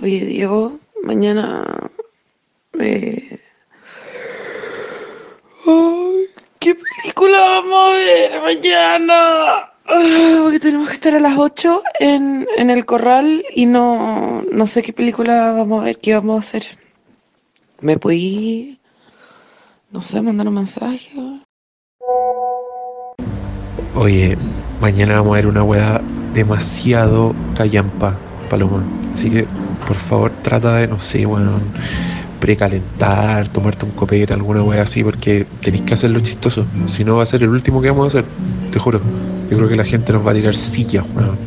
[0.00, 1.64] Oye, Diego, mañana...
[2.78, 3.38] ay,
[6.58, 9.14] ¿Qué película vamos a ver mañana?
[9.86, 14.66] Ah, Porque tenemos que estar a las 8 en, en el corral y no, no
[14.66, 16.78] sé qué película vamos a ver, qué vamos a hacer.
[17.80, 18.78] ¿Me puedes,
[19.90, 21.10] no sé, mandar un mensaje?
[23.96, 24.38] Oye,
[24.80, 26.00] mañana vamos a ver una weá
[26.32, 28.16] demasiado callampa,
[28.48, 28.84] Paloma.
[29.14, 29.46] Así que,
[29.86, 31.62] por favor, trata de, no sé, weón,
[32.40, 36.66] precalentar, tomarte un copete, alguna weá así, porque tenéis que hacerlo chistoso.
[36.88, 38.24] Si no, va a ser el último que vamos a hacer,
[38.70, 39.00] te juro.
[39.50, 41.38] Yo creo que la gente nos va a tirar sillas, weón.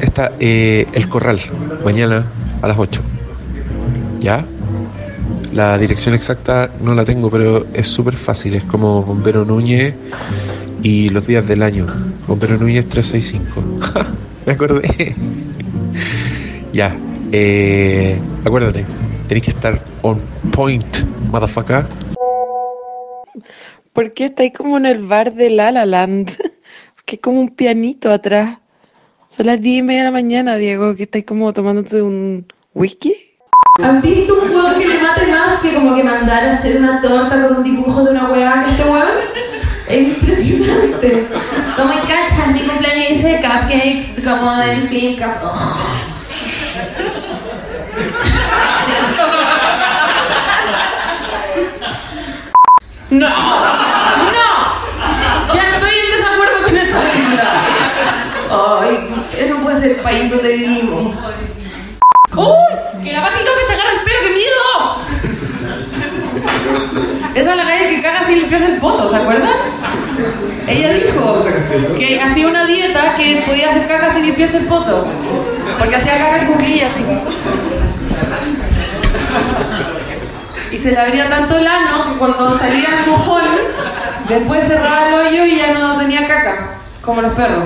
[0.00, 1.40] Está eh, el corral,
[1.84, 2.26] mañana
[2.60, 3.00] a las 8.
[4.20, 4.44] ¿Ya?
[5.52, 8.54] La dirección exacta no la tengo, pero es súper fácil.
[8.54, 9.94] Es como Bombero Núñez
[10.82, 11.86] y los días del año.
[12.26, 14.06] Bombero Núñez 365.
[14.46, 15.14] Me acordé.
[16.72, 16.96] ya.
[17.32, 18.84] Eh, acuérdate,
[19.28, 20.20] tenéis que estar on
[20.52, 20.98] point,
[21.30, 21.86] motherfucker.
[23.92, 26.36] ¿Por qué estáis como en el bar de La La Land?
[26.94, 28.58] Porque hay como un pianito atrás.
[29.28, 33.14] Son las 10 y media de la mañana, Diego, que estáis como tomándote un whisky.
[33.82, 37.02] ¿Han visto un juego que le mate más que como que mandar a hacer una
[37.02, 39.08] torta con un dibujo de una weá que este weón?
[39.88, 41.26] Es impresionante.
[41.76, 42.03] Como
[44.24, 45.42] como Flinkas.
[53.10, 53.28] ¡No!
[53.28, 53.34] ¡No!
[55.54, 57.44] Ya estoy en desacuerdo con esta película.
[58.50, 58.94] Ay,
[59.32, 61.14] este no puede ser el país donde vivimos.
[62.36, 63.04] ¡Uy!
[63.04, 64.20] ¡Que la Pati López te agarra el pelo!
[64.22, 64.64] ¡Qué miedo!
[67.34, 69.50] Esa es la calle que caga sin limpiarse el poto, ¿se acuerdan?
[70.66, 71.44] Ella dijo
[71.98, 75.06] que hacía una dieta que podía hacer caca sin limpiarse el poto.
[75.78, 76.92] Porque hacía caca en cuclillas.
[80.72, 83.42] Y se le abría tanto el ano que cuando salía el mojón,
[84.28, 86.78] después cerraba el hoyo y ya no tenía caca.
[87.02, 87.64] Como los perros.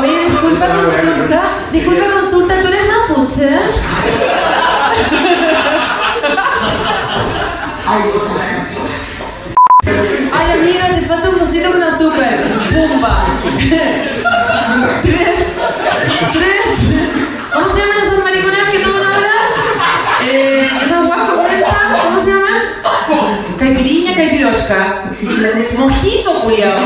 [0.00, 1.42] Oye, disculpa consulta.
[1.72, 3.58] Disculpa consulta, ¿tú eres mapuche?
[7.88, 8.02] Ay,
[11.66, 12.40] falta un cosito con azúcar.
[12.72, 13.10] Pumba.
[15.02, 15.38] Tres.
[16.32, 16.76] Tres.
[17.52, 19.32] ¿Cómo se llaman esas mariconas que toman ahora?
[20.28, 22.62] Eh, esas cuentas, ¿cómo se llaman?
[23.58, 25.04] Caipiriña, caipirosca.
[25.78, 26.78] Mojito, culiao.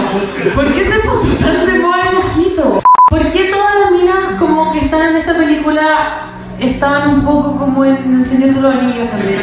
[0.54, 2.80] ¿Por qué se puso tan de moda el mojito?
[3.08, 7.84] ¿Por qué todas las minas como que están en esta película estaban un poco como
[7.84, 9.40] en El Señor de los Anillos también?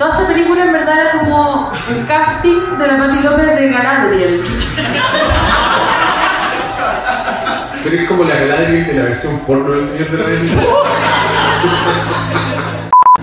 [0.00, 4.42] Toda esta película en verdad era como el casting de la Patti López de Galadriel.
[7.84, 10.24] Pero es como la Galadriel de la versión porno del Señor de la.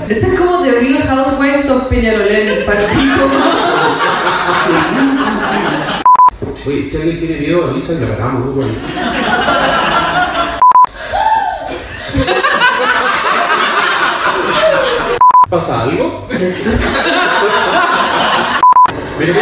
[0.07, 3.25] Este es como The Real Housewives of Peñalolén, partido.
[6.67, 8.67] Oye, si alguien tiene miedo, avisa y la paramos, ¿no, güey?
[15.50, 16.28] ¿Pasa algo?
[19.18, 19.34] Mira.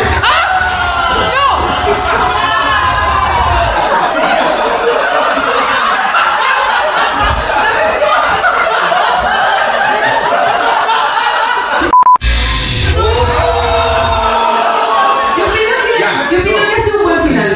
[15.36, 15.82] ¿Qué opinas
[16.30, 17.52] que, ¿qué opinas que es un buen final?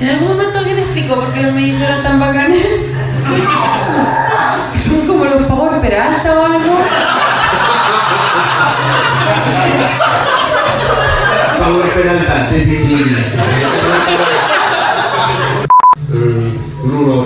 [0.00, 2.02] En algún momento alguien explicó por qué los mellizos eran
[12.06, 12.10] Eh,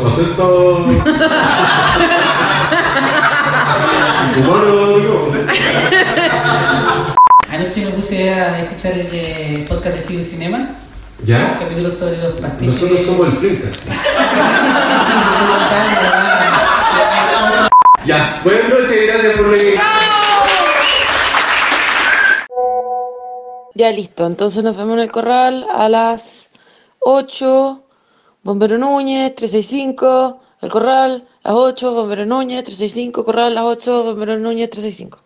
[0.04, 0.44] Faceta.
[4.36, 5.32] Humano, digo.
[7.50, 10.70] Anoche me puse a escuchar el de podcast de Cine Cinema,
[11.24, 11.58] ¿Ya?
[11.58, 12.34] capítulo sobre los.
[12.60, 13.86] Nosotros somos el Flinkas.
[18.06, 19.74] Ya, buenas noches, gracias por venir.
[23.78, 26.50] Ya listo, entonces nos vemos en el corral a las
[26.98, 27.84] 8.
[28.42, 30.40] Bombero Núñez, 365.
[30.62, 31.94] El corral, las 8.
[31.94, 33.24] Bombero Núñez, 365.
[33.24, 34.02] Corral, las 8.
[34.02, 35.16] Bombero Núñez, 365.